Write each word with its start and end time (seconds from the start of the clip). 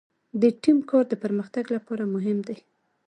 د 0.41 0.43
ټیم 0.61 0.77
کار 0.89 1.03
د 1.09 1.13
پرمختګ 1.23 1.65
لپاره 1.75 2.03
مهم 2.15 2.37
دی. 2.47 2.57